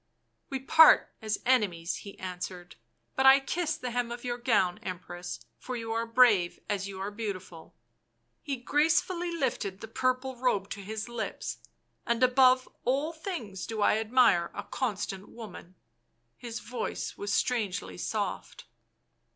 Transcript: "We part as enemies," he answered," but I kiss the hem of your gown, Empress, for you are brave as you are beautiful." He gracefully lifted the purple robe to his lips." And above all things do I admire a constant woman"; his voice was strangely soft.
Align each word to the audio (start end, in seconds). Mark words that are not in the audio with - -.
"We 0.49 0.59
part 0.59 1.13
as 1.21 1.39
enemies," 1.45 1.97
he 1.97 2.17
answered," 2.17 2.75
but 3.15 3.27
I 3.27 3.39
kiss 3.39 3.77
the 3.77 3.91
hem 3.91 4.11
of 4.11 4.23
your 4.23 4.39
gown, 4.39 4.79
Empress, 4.79 5.41
for 5.59 5.75
you 5.77 5.93
are 5.93 6.07
brave 6.07 6.59
as 6.67 6.87
you 6.87 6.99
are 6.99 7.11
beautiful." 7.11 7.75
He 8.41 8.55
gracefully 8.55 9.29
lifted 9.31 9.79
the 9.79 9.87
purple 9.87 10.35
robe 10.37 10.71
to 10.71 10.81
his 10.81 11.07
lips." 11.07 11.59
And 12.07 12.23
above 12.23 12.67
all 12.83 13.13
things 13.13 13.67
do 13.67 13.83
I 13.83 13.99
admire 13.99 14.49
a 14.55 14.63
constant 14.63 15.29
woman"; 15.29 15.75
his 16.35 16.61
voice 16.61 17.15
was 17.15 17.31
strangely 17.31 17.99
soft. 17.99 18.65